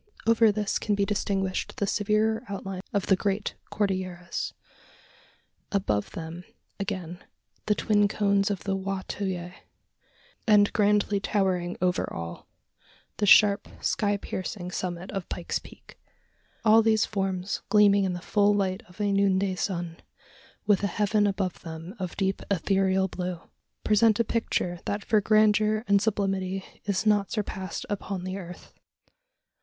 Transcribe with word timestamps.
Over 0.25 0.51
this 0.51 0.79
can 0.79 0.95
be 0.95 1.05
distinguished 1.05 1.75
the 1.77 1.85
severer 1.85 2.43
outlines 2.49 2.81
of 2.91 3.05
the 3.05 3.15
great 3.15 3.53
Cordilleras; 3.71 4.51
above 5.71 6.13
them, 6.13 6.43
again, 6.79 7.23
the 7.67 7.75
twin 7.75 8.07
cones 8.07 8.49
of 8.49 8.63
the 8.63 8.75
Wa 8.75 9.03
to 9.09 9.25
yah; 9.25 9.51
and 10.47 10.73
grandly 10.73 11.19
towering 11.19 11.77
over 11.83 12.11
all, 12.11 12.47
the 13.17 13.27
sharp 13.27 13.67
sky 13.79 14.17
piercing 14.17 14.71
summit 14.71 15.11
of 15.11 15.29
Pike's 15.29 15.59
Peak. 15.59 15.99
All 16.65 16.81
these 16.81 17.05
forms 17.05 17.61
gleaming 17.69 18.03
in 18.03 18.13
the 18.13 18.21
full 18.21 18.55
light 18.55 18.81
of 18.89 18.99
a 18.99 19.11
noonday 19.11 19.53
sun, 19.53 19.97
with 20.65 20.81
a 20.83 20.87
heaven 20.87 21.27
above 21.27 21.61
them 21.61 21.93
of 21.99 22.17
deep 22.17 22.41
ethereal 22.49 23.07
blue, 23.07 23.39
present 23.83 24.19
a 24.19 24.23
picture 24.23 24.79
that 24.85 25.05
for 25.05 25.21
grandeur 25.21 25.83
and 25.87 26.01
sublimity 26.01 26.65
is 26.85 27.05
not 27.05 27.29
surpassed 27.29 27.85
upon 27.87 28.23
the 28.23 28.35
earth. 28.35 28.73